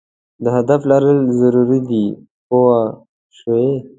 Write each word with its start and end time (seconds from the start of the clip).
د 0.43 0.45
هدف 0.57 0.81
لرل 0.91 1.19
ضرور 1.39 1.69
دي 1.89 2.05
پوه 2.47 2.77
شوې!. 3.37 3.71